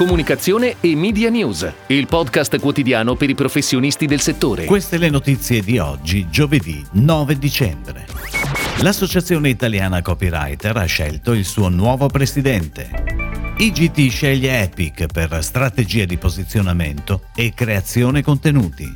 comunicazione 0.00 0.76
e 0.80 0.96
media 0.96 1.28
news, 1.28 1.70
il 1.88 2.06
podcast 2.06 2.58
quotidiano 2.58 3.16
per 3.16 3.28
i 3.28 3.34
professionisti 3.34 4.06
del 4.06 4.20
settore. 4.20 4.64
Queste 4.64 4.96
le 4.96 5.10
notizie 5.10 5.60
di 5.60 5.76
oggi, 5.76 6.26
giovedì 6.30 6.82
9 6.92 7.38
dicembre. 7.38 8.06
L'Associazione 8.78 9.50
Italiana 9.50 10.00
Copywriter 10.00 10.74
ha 10.78 10.86
scelto 10.86 11.34
il 11.34 11.44
suo 11.44 11.68
nuovo 11.68 12.06
presidente. 12.06 12.88
IGT 13.58 14.08
sceglie 14.08 14.62
Epic 14.62 15.04
per 15.04 15.36
strategia 15.44 16.06
di 16.06 16.16
posizionamento 16.16 17.24
e 17.34 17.52
creazione 17.52 18.22
contenuti. 18.22 18.90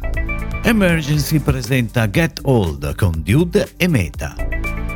Emergency 0.62 1.38
presenta 1.38 2.08
Get 2.08 2.40
Old 2.44 2.94
con 2.94 3.20
Dude 3.22 3.74
e 3.76 3.88
Meta. 3.88 4.34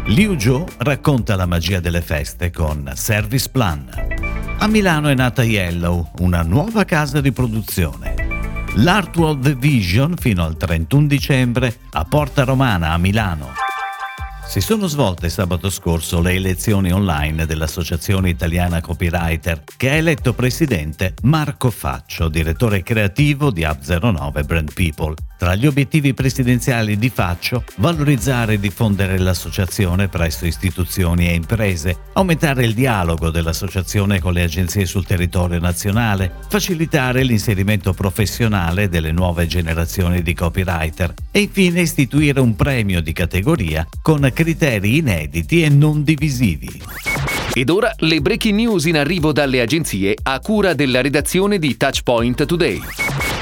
Liu 0.06 0.40
Zhou 0.40 0.64
racconta 0.78 1.36
la 1.36 1.44
magia 1.44 1.80
delle 1.80 2.00
feste 2.00 2.50
con 2.50 2.90
Service 2.94 3.50
Plan. 3.50 4.16
A 4.60 4.66
Milano 4.66 5.08
è 5.08 5.14
nata 5.14 5.44
Yellow, 5.44 6.10
una 6.18 6.42
nuova 6.42 6.84
casa 6.84 7.20
di 7.20 7.30
produzione. 7.30 8.16
L'Artworld 8.74 9.44
The 9.44 9.54
Vision 9.54 10.16
fino 10.16 10.44
al 10.44 10.56
31 10.56 11.06
dicembre 11.06 11.78
a 11.92 12.04
Porta 12.04 12.42
Romana 12.42 12.90
a 12.90 12.98
Milano. 12.98 13.52
Si 14.48 14.60
sono 14.60 14.88
svolte 14.88 15.28
sabato 15.28 15.70
scorso 15.70 16.20
le 16.20 16.32
elezioni 16.32 16.92
online 16.92 17.46
dell'Associazione 17.46 18.30
Italiana 18.30 18.80
Copywriter, 18.80 19.62
che 19.76 19.90
ha 19.90 19.94
eletto 19.94 20.32
presidente 20.32 21.14
Marco 21.22 21.70
Faccio, 21.70 22.28
direttore 22.28 22.82
creativo 22.82 23.52
di 23.52 23.62
App09 23.62 24.44
Brand 24.44 24.72
People. 24.72 25.14
Tra 25.38 25.54
gli 25.54 25.66
obiettivi 25.66 26.14
presidenziali 26.14 26.98
di 26.98 27.10
Faccio, 27.10 27.62
valorizzare 27.76 28.54
e 28.54 28.58
diffondere 28.58 29.18
l'associazione 29.18 30.08
presso 30.08 30.46
istituzioni 30.46 31.28
e 31.28 31.34
imprese, 31.34 31.96
aumentare 32.14 32.64
il 32.64 32.74
dialogo 32.74 33.30
dell'associazione 33.30 34.18
con 34.18 34.32
le 34.32 34.42
agenzie 34.42 34.84
sul 34.84 35.06
territorio 35.06 35.60
nazionale, 35.60 36.32
facilitare 36.48 37.22
l'inserimento 37.22 37.92
professionale 37.92 38.88
delle 38.88 39.12
nuove 39.12 39.46
generazioni 39.46 40.22
di 40.22 40.34
copywriter 40.34 41.14
e 41.30 41.38
infine 41.38 41.82
istituire 41.82 42.40
un 42.40 42.56
premio 42.56 43.00
di 43.00 43.12
categoria 43.12 43.86
con 44.02 44.28
criteri 44.34 44.96
inediti 44.96 45.62
e 45.62 45.68
non 45.68 46.02
divisivi. 46.02 46.82
Ed 47.52 47.70
ora 47.70 47.94
le 47.98 48.20
breaking 48.20 48.56
news 48.56 48.86
in 48.86 48.96
arrivo 48.96 49.30
dalle 49.30 49.60
agenzie 49.60 50.16
a 50.20 50.40
cura 50.40 50.74
della 50.74 51.00
redazione 51.00 51.60
di 51.60 51.76
Touchpoint 51.76 52.44
Today. 52.44 52.80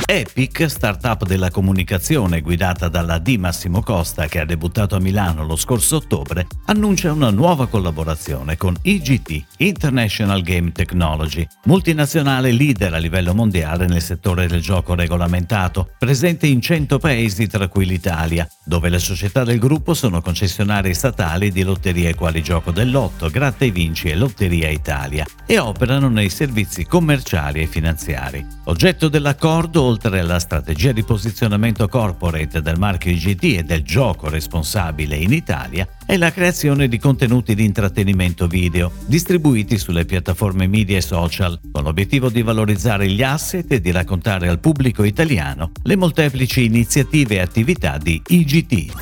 Epic, 0.08 0.70
startup 0.70 1.26
della 1.26 1.50
comunicazione 1.50 2.40
guidata 2.40 2.86
dalla 2.86 3.18
D 3.18 3.34
Massimo 3.38 3.82
Costa 3.82 4.28
che 4.28 4.38
ha 4.38 4.44
debuttato 4.44 4.94
a 4.94 5.00
Milano 5.00 5.44
lo 5.44 5.56
scorso 5.56 5.96
ottobre, 5.96 6.46
annuncia 6.66 7.10
una 7.10 7.30
nuova 7.30 7.66
collaborazione 7.66 8.56
con 8.56 8.76
IGT, 8.80 9.44
International 9.56 10.42
Game 10.42 10.70
Technology, 10.70 11.44
multinazionale 11.64 12.52
leader 12.52 12.94
a 12.94 12.98
livello 12.98 13.34
mondiale 13.34 13.88
nel 13.88 14.00
settore 14.00 14.46
del 14.46 14.60
gioco 14.60 14.94
regolamentato, 14.94 15.90
presente 15.98 16.46
in 16.46 16.60
100 16.60 17.00
paesi 17.00 17.48
tra 17.48 17.66
cui 17.66 17.84
l'Italia, 17.84 18.48
dove 18.64 18.88
le 18.90 19.00
società 19.00 19.42
del 19.42 19.58
gruppo 19.58 19.92
sono 19.92 20.22
concessionari 20.22 20.94
statali 20.94 21.50
di 21.50 21.64
lotterie 21.64 22.14
quali 22.14 22.44
Gioco 22.44 22.70
dell'Otto, 22.70 23.28
Gratta 23.28 23.64
e 23.64 23.72
Vinci 23.72 24.08
e 24.08 24.14
Lotteria 24.14 24.68
Italia 24.68 25.26
e 25.44 25.58
operano 25.58 26.08
nei 26.08 26.30
servizi 26.30 26.84
commerciali 26.84 27.62
e 27.62 27.66
finanziari. 27.66 28.46
Oggetto 28.66 29.08
dell'accordo, 29.08 29.94
oltre 29.96 30.20
alla 30.20 30.38
strategia 30.38 30.92
di 30.92 31.02
posizionamento 31.02 31.88
corporate 31.88 32.60
del 32.60 32.78
marchio 32.78 33.12
IGT 33.12 33.44
e 33.44 33.62
del 33.62 33.82
gioco 33.82 34.28
responsabile 34.28 35.16
in 35.16 35.32
Italia, 35.32 35.88
è 36.04 36.18
la 36.18 36.30
creazione 36.30 36.86
di 36.86 36.98
contenuti 36.98 37.54
di 37.54 37.64
intrattenimento 37.64 38.46
video 38.46 38.92
distribuiti 39.06 39.78
sulle 39.78 40.04
piattaforme 40.04 40.66
media 40.66 40.98
e 40.98 41.00
social, 41.00 41.58
con 41.72 41.82
l'obiettivo 41.82 42.28
di 42.28 42.42
valorizzare 42.42 43.08
gli 43.08 43.22
asset 43.22 43.72
e 43.72 43.80
di 43.80 43.90
raccontare 43.90 44.48
al 44.48 44.58
pubblico 44.58 45.02
italiano 45.02 45.72
le 45.84 45.96
molteplici 45.96 46.66
iniziative 46.66 47.36
e 47.36 47.40
attività 47.40 47.96
di 47.96 48.20
IGT. 48.26 48.92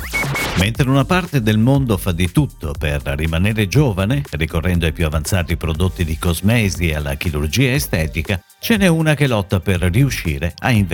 Mentre 0.57 0.89
una 0.89 1.03
parte 1.03 1.41
del 1.41 1.57
mondo 1.57 1.97
fa 1.97 2.13
di 2.13 2.31
tutto 2.31 2.73
per 2.79 3.01
rimanere 3.17 3.67
giovane, 3.67 4.23
ricorrendo 4.31 4.85
ai 4.85 4.93
più 4.93 5.05
avanzati 5.05 5.57
prodotti 5.57 6.05
di 6.05 6.17
cosmesi 6.17 6.87
e 6.87 6.95
alla 6.95 7.15
chirurgia 7.15 7.73
estetica, 7.73 8.41
ce 8.59 8.77
n'è 8.77 8.87
una 8.87 9.15
che 9.15 9.27
lotta 9.27 9.59
per 9.59 9.81
riuscire 9.81 10.53
a 10.59 10.71
invecchiare. 10.71 10.84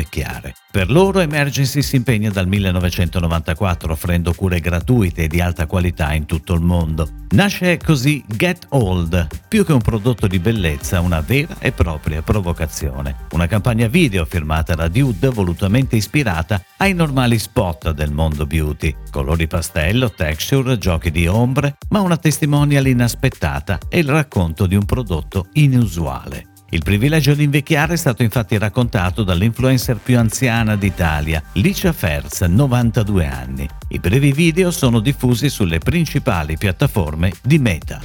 Per 0.71 0.89
loro 0.89 1.19
Emergency 1.19 1.81
si 1.81 1.97
impegna 1.97 2.29
dal 2.29 2.47
1994 2.47 3.91
offrendo 3.91 4.33
cure 4.33 4.59
gratuite 4.59 5.23
e 5.23 5.27
di 5.27 5.41
alta 5.41 5.65
qualità 5.65 6.13
in 6.13 6.25
tutto 6.25 6.53
il 6.53 6.61
mondo. 6.61 7.09
Nasce 7.31 7.77
così 7.77 8.23
Get 8.27 8.67
Old, 8.69 9.27
più 9.47 9.65
che 9.65 9.73
un 9.73 9.81
prodotto 9.81 10.27
di 10.27 10.39
bellezza, 10.39 10.99
una 11.01 11.21
vera 11.21 11.55
e 11.59 11.71
propria 11.71 12.21
provocazione. 12.21 13.27
Una 13.31 13.47
campagna 13.47 13.87
video 13.87 14.25
firmata 14.25 14.75
da 14.75 14.87
Dude 14.87 15.29
volutamente 15.29 15.95
ispirata 15.95 16.61
ai 16.77 16.93
normali 16.93 17.37
spot 17.37 17.91
del 17.91 18.11
mondo 18.11 18.45
beauty. 18.45 18.95
Colori 19.09 19.47
pastello, 19.47 20.11
texture, 20.11 20.77
giochi 20.77 21.11
di 21.11 21.27
ombre, 21.27 21.77
ma 21.89 22.01
una 22.01 22.17
testimonial 22.17 22.87
inaspettata 22.87 23.77
e 23.89 23.99
il 23.99 24.09
racconto 24.09 24.65
di 24.65 24.75
un 24.75 24.85
prodotto 24.85 25.47
inusuale. 25.53 26.50
Il 26.73 26.83
privilegio 26.83 27.33
di 27.33 27.43
invecchiare 27.43 27.95
è 27.95 27.97
stato 27.97 28.23
infatti 28.23 28.57
raccontato 28.57 29.23
dall'influencer 29.23 29.97
più 29.97 30.17
anziana 30.17 30.77
d'Italia, 30.77 31.43
Licia 31.55 31.91
Ferz, 31.91 32.43
92 32.43 33.27
anni. 33.27 33.67
I 33.89 33.99
brevi 33.99 34.31
video 34.31 34.71
sono 34.71 35.01
diffusi 35.01 35.49
sulle 35.49 35.79
principali 35.79 36.55
piattaforme 36.55 37.33
di 37.41 37.59
Meta. 37.59 37.99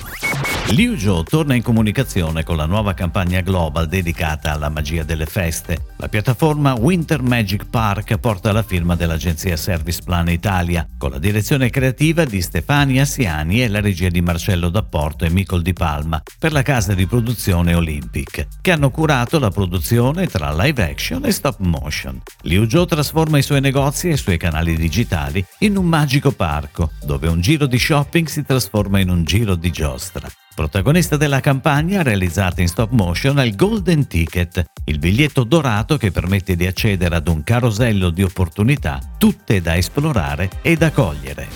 Liu 0.70 0.98
Zhou 0.98 1.22
torna 1.22 1.54
in 1.54 1.62
comunicazione 1.62 2.42
con 2.42 2.56
la 2.56 2.66
nuova 2.66 2.92
campagna 2.92 3.40
global 3.40 3.86
dedicata 3.86 4.50
alla 4.50 4.68
magia 4.68 5.04
delle 5.04 5.26
feste. 5.26 5.94
La 5.98 6.08
piattaforma 6.08 6.74
Winter 6.74 7.22
Magic 7.22 7.66
Park 7.66 8.18
porta 8.18 8.50
la 8.50 8.64
firma 8.64 8.96
dell'agenzia 8.96 9.56
Service 9.56 10.00
Plan 10.04 10.28
Italia, 10.28 10.84
con 10.98 11.12
la 11.12 11.18
direzione 11.18 11.70
creativa 11.70 12.24
di 12.24 12.42
Stefania 12.42 13.04
Siani 13.04 13.62
e 13.62 13.68
la 13.68 13.80
regia 13.80 14.08
di 14.08 14.20
Marcello 14.20 14.68
D'Apporto 14.68 15.24
e 15.24 15.30
Micol 15.30 15.62
Di 15.62 15.72
Palma 15.72 16.20
per 16.36 16.50
la 16.50 16.62
casa 16.62 16.94
di 16.94 17.06
produzione 17.06 17.72
Olympic, 17.72 18.46
che 18.60 18.72
hanno 18.72 18.90
curato 18.90 19.38
la 19.38 19.50
produzione 19.50 20.26
tra 20.26 20.54
live 20.54 20.82
action 20.82 21.24
e 21.24 21.32
stop 21.32 21.56
motion. 21.58 22.20
Liu 22.42 22.68
Zhou 22.68 22.84
trasforma 22.84 23.38
i 23.38 23.42
suoi 23.42 23.60
negozi 23.60 24.08
e 24.08 24.12
i 24.12 24.16
suoi 24.16 24.36
canali 24.36 24.76
digitali 24.76 25.44
in 25.60 25.76
un 25.76 25.86
magico 25.86 26.32
parco, 26.32 26.90
dove 27.04 27.28
un 27.28 27.40
giro 27.40 27.66
di 27.66 27.78
shopping 27.78 28.26
si 28.26 28.44
trasforma 28.44 29.00
in 29.00 29.10
un 29.10 29.24
giro 29.24 29.54
di 29.54 29.70
giostra. 29.70 30.28
Protagonista 30.56 31.18
della 31.18 31.40
campagna 31.40 32.02
realizzata 32.02 32.62
in 32.62 32.68
stop 32.68 32.90
motion 32.92 33.38
è 33.38 33.44
il 33.44 33.56
Golden 33.56 34.06
Ticket, 34.06 34.64
il 34.86 34.98
biglietto 34.98 35.44
dorato 35.44 35.98
che 35.98 36.10
permette 36.10 36.56
di 36.56 36.66
accedere 36.66 37.14
ad 37.14 37.28
un 37.28 37.44
carosello 37.44 38.08
di 38.08 38.22
opportunità, 38.22 38.98
tutte 39.18 39.60
da 39.60 39.76
esplorare 39.76 40.48
e 40.62 40.76
da 40.76 40.90
cogliere. 40.92 41.46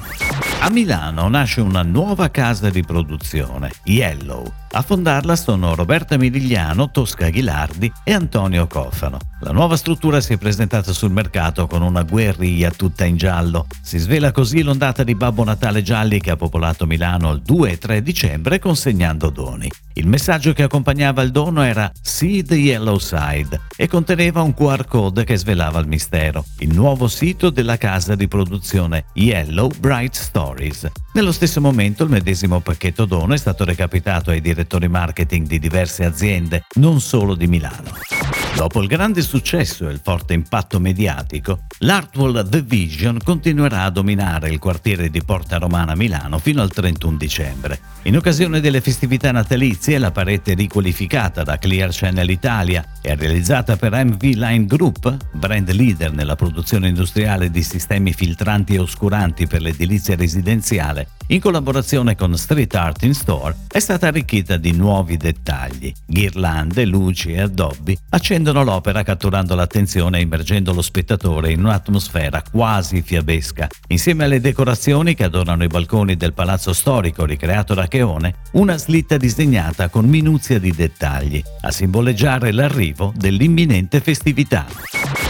A 0.61 0.69
Milano 0.69 1.29
nasce 1.29 1.63
una 1.63 1.81
nuova 1.81 2.31
casa 2.31 2.69
di 2.69 2.83
produzione, 2.83 3.71
Yellow, 3.85 4.53
a 4.73 4.83
fondarla 4.83 5.35
sono 5.35 5.75
Roberta 5.75 6.17
Midigliano, 6.17 6.91
Tosca 6.91 7.29
Ghilardi 7.29 7.91
e 8.05 8.13
Antonio 8.13 8.67
Cofano. 8.67 9.19
La 9.41 9.53
nuova 9.53 9.77
struttura 9.77 10.21
si 10.21 10.35
è 10.35 10.39
presentata 10.39 10.93
sul 10.93 11.11
mercato 11.11 11.67
con 11.67 11.83
una 11.83 12.03
guerriglia 12.03 12.71
tutta 12.71 13.05
in 13.05 13.17
giallo. 13.17 13.67
Si 13.83 13.99
svela 13.99 14.33
così 14.33 14.63
l'ondata 14.63 15.03
di 15.03 15.15
Babbo 15.15 15.43
Natale 15.43 15.83
gialli 15.83 16.21
che 16.21 16.31
ha 16.31 16.37
popolato 16.37 16.87
Milano 16.87 17.33
il 17.33 17.41
2 17.41 17.71
e 17.71 17.79
3 17.79 18.03
dicembre 18.03 18.59
consegnando 18.59 19.31
doni. 19.31 19.69
Il 19.95 20.07
messaggio 20.07 20.53
che 20.53 20.63
accompagnava 20.63 21.23
il 21.23 21.33
dono 21.33 21.63
era 21.63 21.91
See 22.01 22.45
the 22.45 22.55
Yellow 22.55 22.99
Side 22.99 23.61
e 23.77 23.89
conteneva 23.89 24.43
un 24.43 24.55
QR 24.55 24.87
code 24.87 25.25
che 25.25 25.37
svelava 25.37 25.81
il 25.81 25.89
mistero, 25.89 26.45
il 26.59 26.73
nuovo 26.73 27.09
sito 27.09 27.51
della 27.51 27.77
casa 27.77 28.15
di 28.15 28.29
produzione 28.29 29.07
Yellow 29.15 29.71
Bright 29.79 30.15
Stories. 30.15 30.91
Nello 31.13 31.33
stesso 31.33 31.61
momento 31.61 32.05
il 32.05 32.11
medesimo 32.11 32.61
pacchetto 32.61 33.05
dono 33.05 33.35
è 33.35 33.37
stato 33.37 33.65
recapitato 33.65 34.31
ai 34.31 34.41
direttori 34.41 34.87
marketing 34.87 35.45
di 35.45 35.59
diverse 35.59 36.05
aziende, 36.05 36.67
non 36.75 37.01
solo 37.01 37.35
di 37.35 37.49
Milano. 37.49 38.40
Dopo 38.55 38.83
il 38.83 38.89
grande 38.89 39.23
successo 39.23 39.89
e 39.89 39.93
il 39.93 40.01
forte 40.03 40.35
impatto 40.35 40.81
mediatico, 40.81 41.61
l'Artwall 41.79 42.47
The 42.47 42.61
Vision 42.61 43.19
continuerà 43.25 43.85
a 43.85 43.91
dominare 43.91 44.51
il 44.51 44.59
quartiere 44.59 45.09
di 45.09 45.23
Porta 45.23 45.57
Romana 45.57 45.95
Milano 45.95 46.39
fino 46.39 46.61
al 46.61 46.71
31 46.71 47.17
dicembre. 47.17 47.81
In 48.03 48.17
occasione 48.17 48.61
delle 48.61 48.81
festività 48.81 49.31
natalizie, 49.31 49.99
la 49.99 50.11
parete 50.11 50.55
riqualificata 50.55 51.43
da 51.43 51.59
Clear 51.59 51.91
Channel 51.93 52.29
Italia 52.29 52.85
e 53.01 53.15
realizzata 53.15 53.77
per 53.77 53.93
MV 53.93 54.23
Line 54.23 54.67
Group, 54.67 55.17
brand 55.33 55.71
leader 55.71 56.13
nella 56.13 56.37
produzione 56.37 56.89
industriale 56.89 57.51
di 57.51 57.63
sistemi 57.63 58.13
filtranti 58.13 58.75
e 58.75 58.81
oscuranti 58.81 59.47
per 59.47 59.63
l'edilizia 59.63 60.17
residenziale, 60.17 61.09
in 61.29 61.41
collaborazione 61.41 62.17
con 62.17 62.37
Street 62.37 62.75
Art 62.75 63.05
in 63.05 63.15
Store, 63.15 63.55
è 63.69 63.79
stata 63.79 64.09
arricchita 64.09 64.57
di 64.57 64.73
nuovi 64.73 65.17
dettagli, 65.17 65.93
ghirlande, 66.05 66.85
luci 66.85 67.33
e 67.33 67.43
addobbi, 67.43 67.97
accenti 68.11 68.40
rendono 68.41 68.65
l'opera 68.65 69.03
catturando 69.03 69.55
l'attenzione 69.55 70.17
e 70.17 70.23
immergendo 70.23 70.73
lo 70.73 70.81
spettatore 70.81 71.53
in 71.53 71.63
un'atmosfera 71.63 72.43
quasi 72.51 73.03
fiabesca. 73.03 73.67
Insieme 73.89 74.25
alle 74.25 74.41
decorazioni 74.41 75.15
che 75.15 75.25
adornano 75.25 75.63
i 75.63 75.67
balconi 75.67 76.17
del 76.17 76.33
palazzo 76.33 76.73
storico 76.73 77.27
ricreato 77.27 77.75
da 77.75 77.87
Cheone, 77.87 78.37
una 78.53 78.79
slitta 78.79 79.19
disegnata 79.19 79.91
con 79.91 80.07
minuzia 80.07 80.59
di 80.59 80.73
dettagli, 80.73 81.43
a 81.61 81.71
simboleggiare 81.71 82.51
l'arrivo 82.51 83.13
dell'imminente 83.15 84.01
festività. 84.01 84.65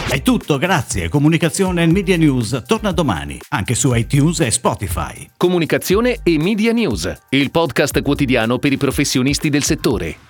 È 0.09 0.23
tutto, 0.23 0.57
grazie. 0.59 1.09
Comunicazione 1.09 1.83
e 1.83 1.87
Media 1.87 2.17
News 2.17 2.62
torna 2.65 2.93
domani, 2.93 3.41
anche 3.49 3.75
su 3.75 3.93
iTunes 3.93 4.39
e 4.39 4.53
Spotify. 4.53 5.31
Comunicazione 5.37 6.21
e 6.23 6.39
Media 6.39 6.71
News, 6.73 7.12
il 7.31 7.51
podcast 7.51 8.03
quotidiano 8.03 8.59
per 8.59 8.71
i 8.71 8.77
professionisti 8.77 9.51
del 9.51 9.65
settore. 9.65 10.29